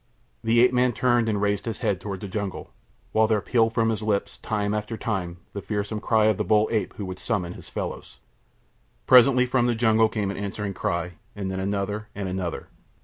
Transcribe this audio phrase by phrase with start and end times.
[0.43, 2.71] The ape man turned and raised his head toward the jungle,
[3.11, 6.67] while there pealed from his lips, time after time, the fearsome cry of the bull
[6.71, 8.17] ape who would summon his fellows.
[9.05, 12.69] Presently from the jungle came an answering cry, and then another and another.